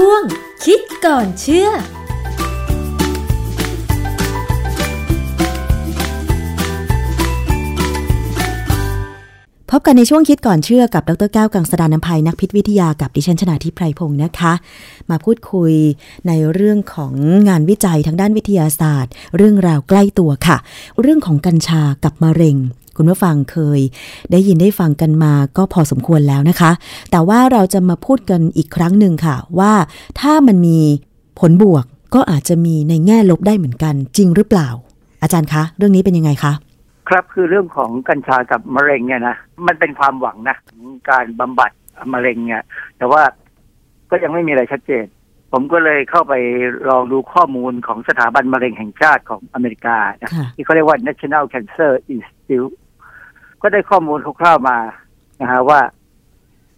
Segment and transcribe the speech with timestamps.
[0.00, 0.24] ช่วง
[0.64, 1.72] คิดก่อนเชื่อพ
[9.78, 14.52] บกันในช่วงคิดก่อนเชื่อกับดรแก้วกังสดานนภัยนักพิษวิทยากับดิฉันชนาทิพไพรพงศ์นะคะ
[15.10, 15.72] มาพูดคุย
[16.26, 17.12] ในเรื่องของ
[17.48, 20.56] งานวิจัยทางด้านวิทยาศาสตร์ เรื่องราวใกล้ตัวค่ะ
[21.00, 22.56] เรื่องของกัญชากับมะเร็ง
[22.98, 23.80] คุณผู้ฟังเคย
[24.32, 26.70] ได้ยินได้ฟังกันมาก็พอสมควรแล้วนะคะ
[27.10, 29.72] แต่ว่าเราจะมาพูดกันอีกครั้งหนึ่งค่ะ ว่า
[30.20, 30.78] ถ้ามันมี
[31.40, 34.68] ผลบวกก็อาจจะมีในแง่ลบได้เหมือนกัน จริงหรือเปล่า
[35.22, 36.52] อาจารย์คะ เรื่องนี้เป็นยังไงคะ
[37.08, 39.36] ครับคือเรื่องของกัญชากับมะเร็งเนี่ยนะ
[39.66, 41.70] มันเป็นความหวังนะของการบำบัด
[42.14, 42.64] มะเร็งเนี่ย
[42.98, 43.22] แต่ว่า
[44.10, 45.06] ก็ยังไม่มีอะไรชัดเจน
[45.52, 46.34] ผมก็เลยเข้าไป
[46.88, 52.74] ลองดูข้อมูลของสถาบันมะเร็งแห่งชาติของอเมริกานะค่ะที่เขาเรียกว่า National Cancer Institute
[53.62, 54.78] ก็ได้ข้อมูลคร่าวๆมา
[55.40, 55.80] นะฮะว่า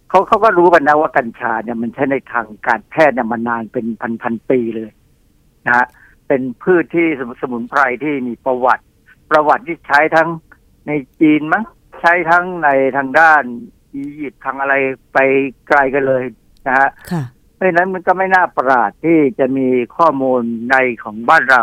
[0.09, 3.85] เขาเขาก็รู้กันนะว่ากัญชาเนี่ยมันใช้ในทางการแพทย์เนี่ยมานานเป็น
[4.21, 4.91] พันๆปีเลย
[5.67, 5.85] นะฮะ
[6.27, 8.83] เป็นพืชที่สมุสมุนไพรที่มีประวัติ
[9.31, 10.29] ประวัติที่ใช้ทั้ง
[10.87, 11.63] ในจีนมั้ง
[12.01, 13.43] ใช้ทั้งในทางด้าน
[13.95, 14.73] อียิปต์ทางอะไร
[15.13, 15.17] ไป
[15.67, 16.23] ไกลกันเลย
[16.67, 20.41] นะฮะค่ะเพราะฉะนั้นมันก็ไม่น่าประหลาดที่จะมีข้อมูล
[20.71, 21.61] ในของบ้านเรา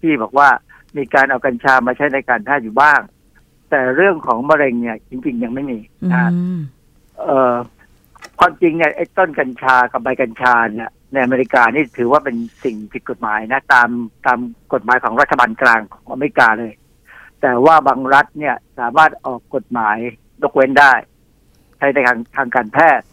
[0.00, 0.48] ที่บอกว่า
[0.96, 3.00] มีการเอากัญชามาใช้ในการแพทย์อยู่บ้าง
[3.70, 6.60] แต่เรื่องของมะเร็งเนี่ย จริง ๆ ยังไม่มีอืนะฮะม
[7.22, 7.56] เอ่อ
[8.40, 13.88] ความจริงเนี่ยไอ้ต้นกัญชากับใบกัญชาเนี่ยในอเมริกานี่ถือว่าเป็นสิ่งผิดกฎหมายนะ ตาม
[14.26, 14.38] ตาม
[14.72, 16.72] กฎหมายของรัฐบาลกลางของอเมริกาเลย
[17.42, 19.96] แต่ว่าบางรัฐเนี่ยสามารถออกกฎหมาย
[20.42, 20.92] ยกเว้นได้
[21.78, 23.06] ใช้ในทางทางการแพทย์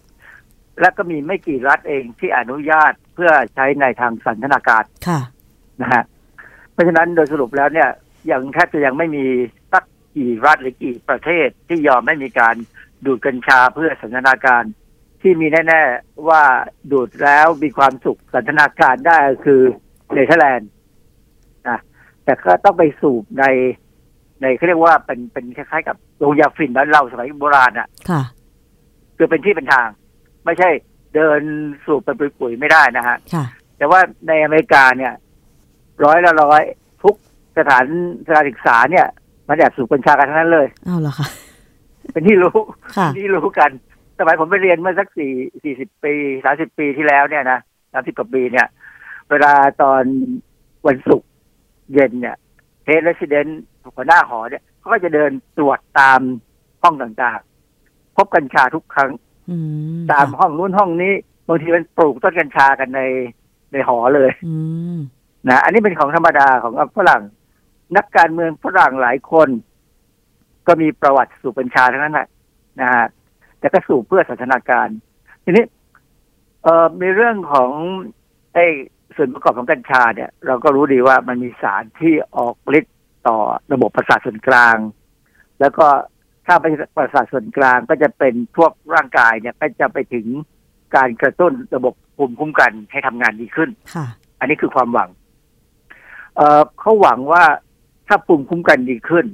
[0.80, 5.20] และก็มีไม่กี่รัฐเองที่อนุญาตเพื่อใช้ในทางสันทนาการค่ะ
[5.82, 6.04] นะฮะ
[6.72, 7.90] เพราะฉะนั้นโดยสรุปแล้วเนี่ย
[8.32, 9.26] ยังแทบจะยังไม่มี
[9.74, 9.84] สัก
[10.16, 12.56] กี่รัฐหรือกี่ประเทศที่ยอมไม่มีการ
[13.06, 14.64] ดูดกัญชาเพื่อสันทนาการ
[15.22, 16.44] ที่มีแน่ ๆว่า
[16.92, 19.62] ดูดแล้วมีความสุขสันทนาการได้ก็คือ
[20.14, 20.70] เนเธอร์แลนด์
[21.70, 21.80] นะ
[22.24, 23.46] แต่ก็ต้องไปสูบใน
[24.42, 28.22] ในเขาเรียกว่าเป็นเป็นคล้ายๆกับโรงยาฝิ่นบ้านเราสมัยโบราณอะ ค่ะ
[29.18, 29.88] คือเป็นที่เป็นทาง
[30.46, 30.70] ไม่ใช่
[31.16, 31.42] เดิน
[31.86, 33.46] สูบเป็นปุ๋ยๆไม่ได้นะฮะค่ะ
[33.78, 35.14] แต่ว่าในอเมริกาเนี่ย
[36.06, 36.62] ร้อยละร้อย
[37.04, 37.16] ทุก
[37.58, 37.86] สถาน
[38.28, 39.08] สถานศึกษาเนี่ย
[39.48, 41.28] มันแอบสูบกัญชากันทั้งนั้นเลยเอาเหรอคะ
[42.12, 42.58] เป็นที่รู้
[42.98, 43.72] ค่ะเป็นที่รู้กัน
[44.20, 45.32] สมัยผมไปเรียนเมื่อสักสี่
[45.64, 46.14] สี่สิบปี
[46.46, 47.60] สาสิบปีที่แล้วเนี่ยนะ
[47.94, 48.68] สามสิบกว่าปีเนี่ย
[49.30, 50.04] เวลาตอน
[50.88, 51.30] วันศุกร์
[51.94, 52.36] เย็นเนี่ย
[52.86, 53.62] เฮดเรสซิเดนต์
[53.96, 56.20] หัวหน้าหอเนี่ยเขาก็จะเดินตรวจตาม
[56.84, 59.12] ห้องต่างๆ พบกัญชาทุกครั้ง
[59.50, 59.58] อื
[59.96, 61.14] มตามค่ะห้องนู้นห้องนี้
[61.48, 63.02] บางทีมันปลูกต้นกัญชากันใน
[63.72, 64.56] ในหอเลยอื
[64.96, 64.98] ม
[65.50, 67.22] นะอันนี้เป็นของธรรมดาของฝรั่ง
[67.98, 69.50] นักการเมืองฝรั่งหลายคน
[70.68, 72.28] ก็มีประวัติสูบกัญชาทั้งนั้นแหละ
[72.82, 73.08] นะฮะ
[73.60, 74.88] แต่ก็สูบเพื่อสันทนาการ
[75.44, 75.66] ทีนี้
[76.64, 77.72] เอ่อมีเรื่องของ
[78.54, 78.66] ไอ้
[79.16, 82.96] ส่วนประกอบของกัญชาเนี่ย เราก็รู้ดีว่ามันมีสารที่ออกฤทธิ์
[83.28, 83.38] ต่อ
[83.74, 84.78] ระบบประสาทส่วนกลาง
[85.60, 85.88] แล้วก็
[86.48, 86.66] ถ้าไป
[86.98, 90.28] ประสาทส่วนกลางก็จะเป็นพวกร่างกายเนี่ยก็จะไปถึง
[90.96, 94.06] การกระตุ้นระบบภูมิคุ้มกันให้ทำงานดีขึ้นค่ะ
[94.40, 95.10] อันนี้คือความหวัง
[96.36, 97.44] เอ่อเขาหวังว่า
[98.08, 99.26] ถ้าภูมิคุ้มกันดีขึ้น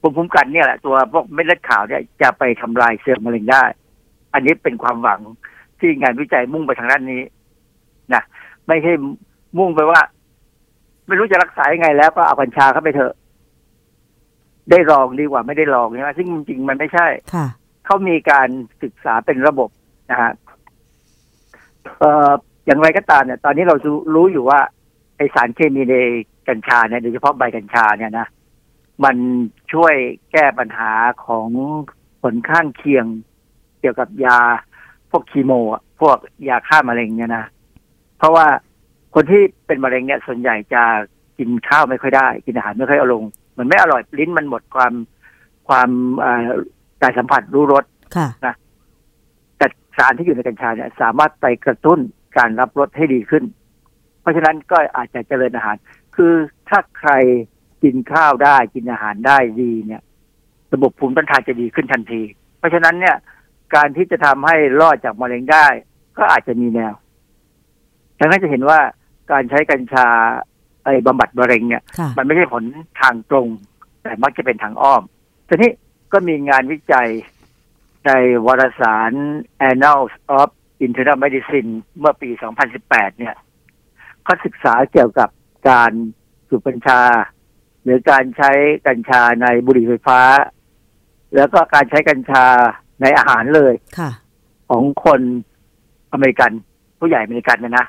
[0.00, 3.64] ภูมิคุ้มกันเนี่ยแหละตัวพวกเม็ดเลือดขาวเนี่ยจะไปทำลายเซลล์มะเร็งได้
[4.34, 5.20] อันนี้เป็นความหวัง
[5.78, 7.22] ที่งานวิจัยมุ่งไปทางด้านนี้
[8.14, 8.22] นะ
[8.66, 8.92] ไม่ใช่
[9.58, 10.00] มุ่งไปว่า
[11.06, 13.14] ไม่รู้จะรักษายังไงแล้วก็เอากัญชาเข้าไปเถอะ
[14.70, 17.46] ได้ลองดีกว่าไม่ได้ลองใช่ไหมซึ่งจริงๆมันไม่ใช่ค่ะ
[17.86, 18.48] เขามีการ
[18.82, 19.70] ศึกษาเป็นระบบ
[20.10, 20.32] นะฮะ
[21.98, 22.30] เอ่อ
[22.66, 24.60] อย่างไรก็ตามเนี่ย ตอนนี้เรารู้รู้อยู่ว่า
[25.16, 25.96] ไอสารเคมีใน
[26.48, 28.26] กัญชาเนี่ยโดยเฉพาะใบกัญชาเนี่ยนะ
[29.04, 29.16] มัน
[29.72, 29.94] ช่วย
[30.32, 30.92] แก้ปัญหา
[31.26, 31.48] ของ
[32.22, 33.06] ผลข้างเคียง
[33.80, 34.38] เกี่ยวกับยา
[35.10, 36.16] พวกคีโมอะพวก
[36.48, 37.44] ยาฆ่ามะเร็งเนี่ยนะ
[38.18, 38.46] เพราะว่า
[39.14, 40.82] คนที่เป็นมะเร็งเนี่ยส่วนใหญ่จะ
[41.38, 43.24] กินข้าวไม่ค่อยได้ กินอาหารไม่ค่อยเอาลง
[43.58, 44.92] มันไม่อร่อยลิ้นมันหมดความ
[45.68, 46.42] ความเอ่อ
[47.02, 47.84] การสัมผัสรู้รส
[48.16, 48.28] ค่ะ
[49.58, 49.66] แต่
[49.96, 51.98] สารที่อยู่ในกัญชาเนี่ยสามารถไปกระตุ้น
[52.36, 53.44] การรับรสให้ดีขึ้น
[54.20, 55.76] เพราะฉะนั้นก็อาจจะเจริญอาหาร
[56.16, 56.34] คือ
[56.68, 57.10] ถ้าใคร
[57.82, 60.02] กินข้าวได้กินอาหารได้ดีเนี่ย
[60.74, 62.22] ระบบภูมิต้านทานจะดีขึ้นทันที
[62.58, 63.16] เพราะฉะนั้นเนี่ย
[63.74, 65.66] การที่จะทำให้รอดจากมะเร็งได้
[66.18, 66.94] ก็อาจจะมีแนว
[68.18, 68.80] ดังนั้นจะเห็นว่า
[69.32, 70.06] การใช้กัญชา
[70.84, 72.64] ไอ้บำบัดมะเร็งเนี่ยค่ะมันไม่ใช่ผล
[73.00, 73.48] ทางตรง
[74.02, 75.02] แต่มักจะเป็นทางอ้อม
[75.48, 75.70] ทีนี้
[76.12, 77.08] ก็มีงานวิจัย
[78.06, 78.10] ใน
[78.46, 79.12] วารสาร
[79.70, 80.48] Annals of
[80.86, 82.30] Internal Medicine เมื่อปี
[82.74, 83.34] 2018 เนี่ย
[84.24, 85.28] เขาศึกษาเกี่ยวกับ
[85.68, 85.90] การ
[86.48, 87.00] สูบกัญชา
[87.82, 88.50] หรือการใช้
[88.86, 90.20] กัญชาในบุหรี่ไฟฟ้า
[91.34, 92.44] แล้วก็การใช้กัญชา
[93.02, 94.10] ในอาหารเลยค่ะ
[94.70, 95.20] ของคน
[96.12, 96.50] อเมริกัน
[96.98, 97.86] ผู้ใหญ่อเมริกันเนี่ยนะ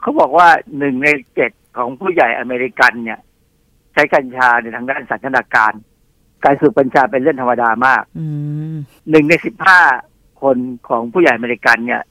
[0.00, 0.48] เขาบอกว่า
[0.78, 3.20] หนึ่งในเจ็ดของผู้ใหญ่อเมริกันเนี่ย
[3.92, 5.72] ใช้กัญชาในทางด้านสันทนาการ
[6.44, 8.26] การสูบกัญชาเป็นเรื่องธรรมดามากอื
[8.74, 8.76] ม
[9.10, 9.80] หนึ่งในสิบห้า
[10.42, 10.56] คน
[10.88, 12.02] ของผู้ใหญ่อเมริกันเนี่ย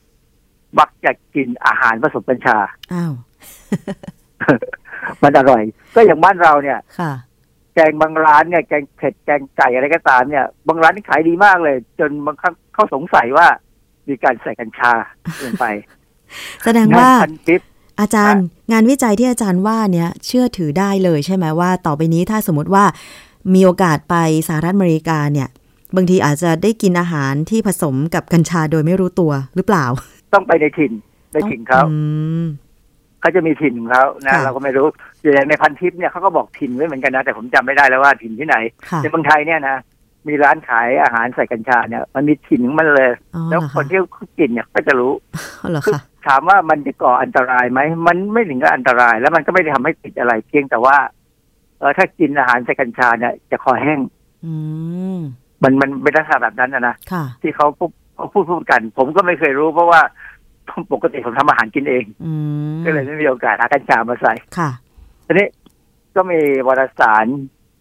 [0.80, 2.58] มักจะกินอาหารผสมกัญชา
[2.94, 3.14] อ้าว
[5.24, 5.62] มันอร่อย
[5.96, 7.12] ก็อย่างบ้านเราเนี่ยค่ะ
[7.76, 13.48] แกงบางร้านเนี่ยแกงเผ็ดแกงไก่อะไรก็ตามเนี่ย บางร้านนี่ขายดีมากเลย จนบางครั้งเขาสงสัยว่า
[14.08, 14.94] มีการใส่กัญชา
[15.44, 15.66] ลงไป
[16.64, 17.62] แสดงว่าพันทิป
[18.00, 22.86] อาจารย์ งานวิจัยที่อาจารย์ว่าเนี่ย เชื่อถือได้เลยใช่ไหมว่า ต่อไปนี้ถ้าสมมติว่า
[23.54, 24.16] มีโอกาสไป
[24.48, 25.50] สหรัฐอเมริกาเนี่ย
[25.96, 29.86] บางทีอาจจะได้กินอาหารที่ผสมกับกัญชาโดยไม่รู้ตัวหรือเปล่า
[30.34, 30.92] ต้องไปในถิ่น
[31.34, 31.98] ในถิ่นเขาอื
[32.42, 32.46] ม
[33.24, 34.88] เขาจะมีถิ่นของเขานะค่ะเราก็ไม่รู้
[35.22, 38.58] อย่างในพันทิปเนี่ยเขาก็บอกถิ่นไว้เหมือนกันนะ แต่ผมจำไม่ได้แล้วว่าถิ่นที่ไหน
[38.90, 39.78] ค่ะในเมืองไทยเนี่ยนะ
[40.28, 45.14] มีร้านขายอาหารใส่กัญชาเนี่ยมันมีถิ่นของมันเลยอ๋อแล้วเหรอคนคะที่เขากินเนี่ยก็จะรู้
[45.64, 50.98] อ๋อเหรอคือคะถามว่ามันจะก่ออันตรายไหมมันไม่ถึงกับอันตราย แล้วมันก็ไม่ได้ทำให้ติดอะไรเพียงแต่ว่า
[51.80, 54.00] เออถ้ากินอาหารใส่กัญชาเนี่ยจะคอแห้ง
[54.46, 54.54] อื
[55.18, 55.20] ม
[55.64, 60.02] มันมันเป็นลักษณะแบบนั้นนะนะค่ะที่เขาพูดเขาพูดพูดกัน ผมก็ไม่เคยรู้เพราะว่า
[60.94, 62.32] ปกติผมทำอาหารกินเองอื
[62.74, 64.70] มก็เลยไม่มีโอกาสหากัญชามาใส่ค่ะ
[65.26, 65.48] ทีนี้
[66.16, 67.26] ก็มีวารสาร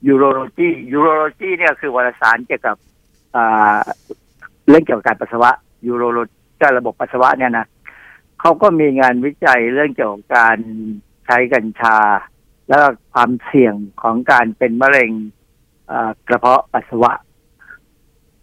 [0.09, 2.77] Urology Urology เนี่ยคือวารสารเกี่ยวกับ
[3.37, 3.81] อ่า
[4.69, 5.51] เรื่องเกี่ยวกับการปัสสาวะ
[5.87, 6.19] urology
[6.61, 7.67] ก็ระบบปัสสาวะเนี่ยนะ
[8.41, 10.59] เขาก็มีงานวิจัยเรื่องเกี่ยวกับการ
[11.27, 11.97] ใช้กัญชา
[12.69, 15.11] แล้วก็ความเสี่ยงของการเป็นมะเร็ง
[15.91, 17.13] อ่ากระเพาะปัสสาวะ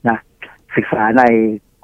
[0.10, 0.18] นะ
[0.76, 1.24] ศึกษาใน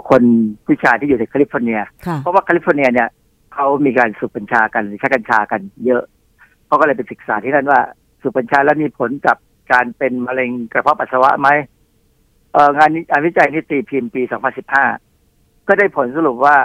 [0.09, 0.23] คน
[0.65, 3.09] ผู้ชายที่อยู่ในแคลิฟอร์เนียค่ะเพราะว่าแคลิฟอร์เนียเนี่ย
[3.53, 6.03] เขามีการสูบกัญชากันหรือใช้กัญชากันเยอะ
[6.67, 7.79] เขาก็เลยไปศึกษาที่นั่นว่า
[8.21, 9.37] สูบกัญชาแล้วมีผลกับ
[9.71, 11.49] การเป็นมะเร็งกระเพาะปัสสาวะไหม
[12.53, 14.21] เอองานนี้งานวิจัยนี้ตีพิมพ์ปี
[14.95, 16.55] 2015 ก็ได้ผลสรุปว่า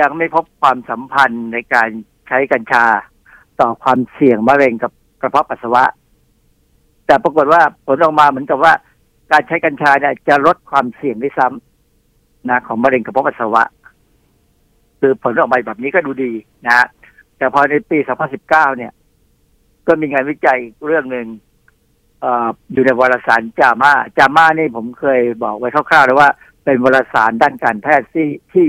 [0.00, 1.88] ยังไม่พบความสัมพันธ์ในการ
[2.28, 2.84] ใช้กัญชา
[3.60, 5.84] ต่อความเสี่ยงมะเร็งกับกระเพาะปัสสาวะ
[7.06, 8.72] แต่ปรากฏว่าผลออกมาเหมือนกับว่า
[9.32, 11.73] การใช้กัญชาเนี่ยจะลดความเสี่ยงด้วยซ้ำ
[12.48, 13.62] นะของมะเร็งกระเพาะปัสสาวะ
[15.00, 16.32] คือผลออกมาแบบนี้ก็ดูดี
[16.66, 16.86] นะฮะ
[17.36, 17.98] แต่พอในปี
[18.38, 18.92] 2019 เนี่ย
[19.86, 21.26] ก็มีงานวิจัยเรื่องหนึ่ง
[22.20, 26.30] เอออยู่ในวารสารจามาจามานี่ผมเคยบอกไว้คร่าวๆแล้วว่า
[26.64, 28.66] เป็นวารสารด้านการแพทย์ที่ที่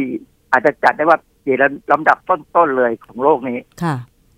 [0.52, 1.56] อาจจะจัดได้ว่าอยู่
[1.92, 3.96] ลำดับต้นๆเลยของโลกนี้ค่ะ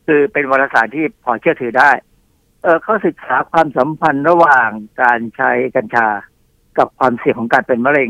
[0.07, 1.91] คือเป็นวารสารที่พอเชื่อถือได้
[2.63, 4.69] เออเขาศึกษาความสัมพันธ์ระหว่าง
[5.01, 6.07] การใช้กัญชา
[6.77, 8.09] กับความเสี่ยงของการเป็นมะเร็ง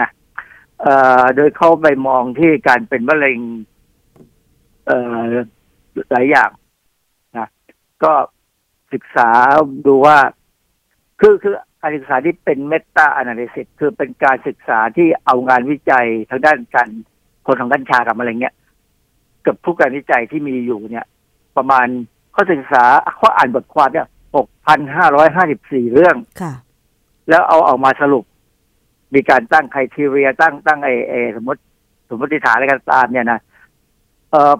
[0.00, 0.23] นะเอ่อ
[1.36, 3.38] โดยเขาไปมองที่การเป็นมะเร็ง
[4.86, 5.22] เอ่อ
[6.12, 6.50] หลายอย่าง
[7.38, 7.48] นะ
[8.04, 8.12] ก็
[8.92, 9.28] ศึกษา
[9.86, 10.18] ดูว่า
[11.20, 16.88] คือคือการศึกษาที่เป็นเมตา a อ a l y s i s คือเป็นการศึกษาที่เอางานวิจัยทางด้านการ
[17.44, 18.54] ผลของกัญชากับมะเร็งเนี่ย
[19.46, 21.06] กับผู้การวิจัยที่มีอยู่เนี่ย
[21.56, 21.86] ประมาณ
[22.32, 22.84] เขาศึกษา
[23.16, 24.08] เขาอ่านบทความเนี่ย
[25.00, 26.52] 6,554เรื่องค่ะ
[27.28, 28.24] แล้วเอาออกมาสรุป
[29.14, 31.60] มีการตั้งไครทีเรียตั้งตั้งไอเอสมมติ
[32.08, 33.40] สมมติฐานอะไรกันตามเนี่ยนะ
[34.30, 34.54] เออ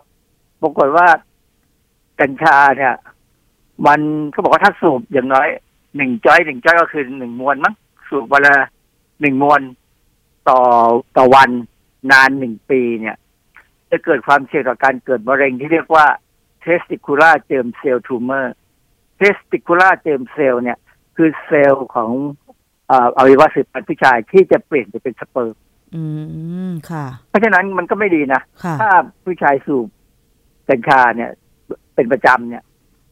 [0.60, 1.06] ปรากฏว่า
[2.20, 2.94] กัญชาเนี่ย
[3.86, 4.00] มัน
[4.30, 5.48] เขาบอกว่าถ้าสูบอย่างน้อย
[5.96, 7.74] หนึ่งจ้อยหนึ่งจ้อยก็คือหนึ่งมวนมั้ง
[8.08, 8.54] สูบวันละ
[9.20, 9.60] หนึ่งมวน
[10.48, 10.60] ต่อ
[11.16, 11.50] ต่อวัน
[12.12, 13.16] นานหนึ่งปีเนี่ย
[13.90, 16.06] จะเกิดความเสี่ยงต่อการเกิดมะเร็งที่เรียกว่า
[16.64, 18.46] testicular germ cell tumor
[19.20, 20.78] testicular germ cell เนี่ย
[21.16, 22.10] คือเซลล์ของ
[22.90, 25.54] อ่ออวัยวะสืบพันธุ์ผู้ชายที่จะเปลี่ยนไปเป็นสเปิร์ม
[25.94, 26.02] อื
[26.70, 28.90] มค่ะ เพเพราะฉะนั้นมันก็ไม่ดีนะค่ะถ้า
[29.24, 29.86] ผู้ชายสูบ
[30.68, 31.30] กัญชาเนี่ย
[31.94, 32.64] เป็นประจำเนี่ย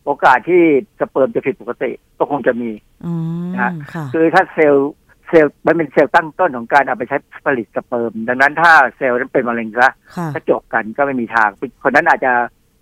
[0.05, 0.63] โอกาสที่
[1.01, 2.71] สเปิร์มจะผิดปกติก็คงจะมี
[3.05, 3.13] อื
[3.49, 4.91] มนะค่ะคือถ้าเซลล์
[5.29, 11.49] เซลล์มันเป็นเซลล์ตั้งต้นของการเอาไปใช้ผลิตสเปิร์ม ดังนั้นถ้าเซลล์นั้นเป็นมะเร็งซะค่ะถ้าจบกันก็ไม่มีทาง
[11.83, 12.33] คนนั้นอาจจะ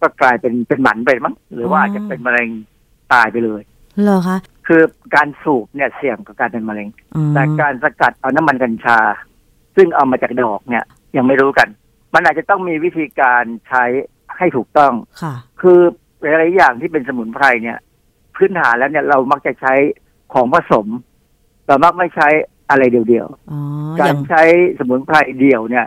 [0.00, 2.48] ก็กลายเป็นเป็นหมันไปมั้งหรือว่าอ๋อออาจจะเป็นมะเร็ง
[3.12, 3.62] ตายไปเลย
[4.02, 4.82] เหรอคะคือ
[5.14, 8.98] การสูบเนี่ยเสี่ยงกับการเป็นมะเร็งอืมแต่การสกัดเอาน้ำมันกัญชา
[9.76, 10.84] ซึ่งเอามาจากดอกเนี่ย
[11.16, 11.68] ยังไม่รู้กัน
[12.14, 13.84] มันอาจจะต้องมีวิธีการใช้
[14.36, 14.92] ให้ถูกต้อง
[15.22, 15.80] ค่ะ คือ
[16.20, 17.78] หลายๆอย่างที่เป็นสมุนไพรเนี่ย
[18.36, 19.74] พื้นฐานแล้วเนี่ยเรามักจะใช้
[20.32, 20.86] ของผสม
[21.66, 22.28] เรามักไม่ใช้
[22.70, 24.42] อะไรเดียวอ๋อๆอการย่างใช้
[24.78, 25.86] สมุนไพรเดียวเนี่ย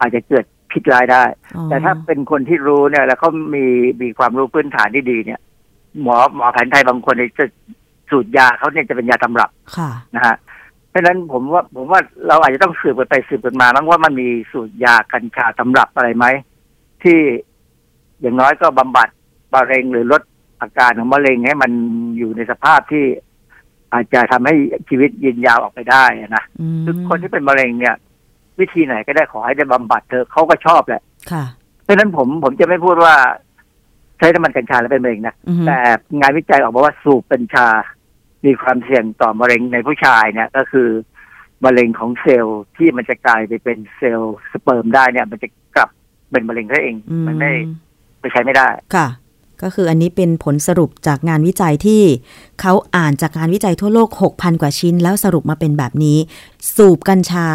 [0.00, 1.24] อาจจะเกิดผิดร้ายได้
[1.56, 3.64] อ๋อแต่ถ้าเป็นคนที่รู้เนี่ย แล้วเขามี
[4.02, 5.40] มีความรู้พื้นฐานที่ดีเนี่ย
[6.02, 7.44] หมอหมอแผนไทยบางคนเนี่ยจะ
[8.10, 10.36] สูตรยาเขาเนี่ยจะเป็นยาตำรับค่ะนะฮะ
[10.90, 16.26] เพราะฉะนั้นผมว่าผมว่าเราอาจจะต้องสืบกันไปสืบกันมาบ้างว่ามันมีสูตรยากัญชาตำรับอะไรไหม
[17.02, 17.18] ที่
[18.20, 19.08] อย่างน้อยก็บำบัด
[19.54, 20.22] มะเร็งหรือลด
[20.60, 21.70] อาการของมะเร็งให้มัน
[22.18, 23.04] อยู่ในสภาพที่
[23.92, 24.54] อาจจะทำให้
[24.88, 27.94] ชีวิตยืนยาวออกไปได้อะนะอืมคือคนที่เป็นมะเร็งเนี่ย
[28.60, 31.02] วิธีไหนก็ได้ขอให้ได้บำบัดเธอะเขาก็ชอบแหละ
[31.32, 31.44] ค่ะ
[31.82, 33.14] เพราะฉะนั้นผมผมจะไม่พูดว่า
[34.18, 35.78] ใช้น้ำมันกัญชาแล้วเป็นมะเร็งนะอือฮึแต่
[36.20, 37.68] งานวิจัยออกมาว่าสูบกัญชา
[38.44, 40.88] มีความเสี่ยงต่อมะเร็งในผู้ชายเนี่ยก็คือ
[41.64, 45.88] มะเร็งของเซลล์ที่มันจะกลายไปเป็นเซลล์สเปิร์มได้เนี่ย มันจะกลับ
[46.30, 47.52] เป็นมะเร็งได้เองอืมันไม่
[48.20, 49.08] ไปใช้ไม่ได้ค่ะ
[49.62, 52.02] ก็คืออันนี้เป็นผลสรุปจากงานวิจัยที่
[52.60, 56.18] เขาอ่านจากงานวิจัยทั่วโลก 6,000 กว่าชิ้น แล้วสรุปมาเป็นแบบนี้
[56.76, 57.48] สูบกัญชา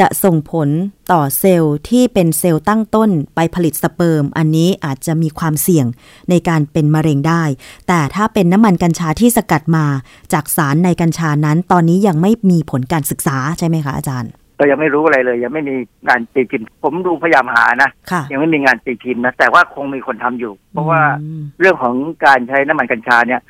[0.00, 0.68] จะส่งผล
[1.12, 5.86] ต่อเซลล์ที่เป็นเซลล์ตั้งต้นไปผลิตสเปิร์ม อันนี้อาจจะมีความเสี่ยง
[6.30, 7.42] ในการเป็นมะเร็งได้
[7.88, 9.86] แต่ถ้าเป็นน้ำมันกัญชาที่สกัดมา
[10.32, 15.74] จากสารในกัญชานั้น ตอนนี้ยังไม่มีผลการศึกษาใช่ไหมคะอาจารย์เรายังไม่รู้อะไรเลย ยังไม่มี
[16.08, 21.94] งานตีพิมพ์ผมดูพยายามหานะค่ะยังไม่มีงานตีพิมพ์นะแต่ว่าคงมีคนทำอยู่ เพราะว่าอืมเรื่องของ
[22.26, 23.40] การใช้น้ำมันกัญชาเนี่ย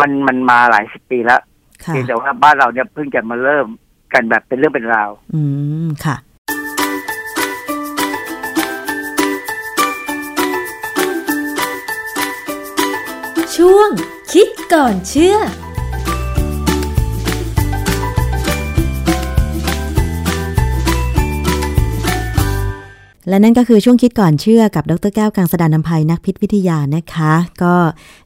[0.00, 1.40] มันมันมาหลายสิบปีแล้ว
[1.84, 3.66] ค่ะเพียงแต่ว่าบ้านเราเนี่ยเพิ่งจะมาเริ่ม
[4.12, 5.42] กันแบบเป็นเรื่องเป็นราว อื
[5.86, 6.16] มค่ะ
[13.56, 13.90] ช่วง
[14.32, 15.36] คิดก่อนเชื่อ
[23.28, 27.32] และนั่นก็คือช่วงคิดก่อนเชื่อกับดรแก้วกังสดานนภัยนักพิษวิทยานะคะ
[27.62, 27.76] ก็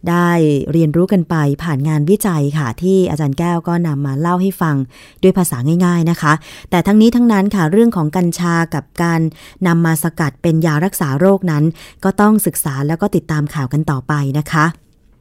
[0.09, 0.29] ได้
[0.73, 4.77] เรียนรู้กันไปผ่านงานวิจัยค่ะ ที่อาจารย์แก้วก็นำมาเล่าให้ฟัง
[5.23, 5.57] ด้วยภาษา
[5.87, 6.33] ง่าย ๆนะคะ
[6.71, 9.21] แต่ทั้งนี้ทั้งนั้นค่ะเรื่องของกัญชากับการ
[9.67, 11.65] นำมาสกัดเป็นยารักษาโรคนั้น
[12.05, 14.65] ก็ต้องศึกษาแล้วก็ติดตามข่าวกันต่อไปนะคะ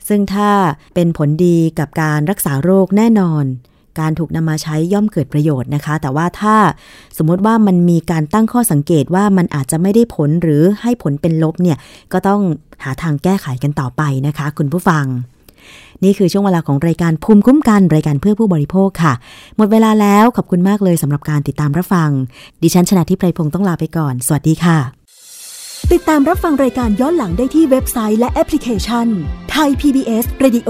[0.08, 0.50] ซึ่งถ้า
[0.96, 3.46] เป็นผลดีกับการรักษาโรคแน่นอน
[4.00, 6.55] การถูกนำมาใช้ย่อมเกิดประโยชน์นะคะ แต่ว่าถ้า
[7.17, 11.77] สมมติว่ามันมีการตั้งข้อสังเกตว่ามันอาจจะไม่ได้ผลหรือให้ผลเป็นลบเนี่ย
[12.13, 12.41] ก็ต้อง
[12.83, 15.05] หาทางแก้ไขกันต่อไปนะคะ คุณผู้ฟัง
[16.03, 19.13] นี่คือช่วงเวลาของรายการภูมิคุ้มกันรายการเพื่อผู้บริโภคค่ะ
[19.57, 22.10] หมดเวลาแล้วขอบคุณมากเลยสำหรับการติดตามรับฟัง
[22.62, 24.77] ดิฉันชนะทิพไพรพงศ์ต้องลาไปก่อน สวัสดีค่ะ
[25.93, 29.07] ติดตามรับฟังรายการย้อนหลังได้ที่เว็บไซต์และแอปพลิเคชัน
[29.51, 30.69] ไทย PBS Radio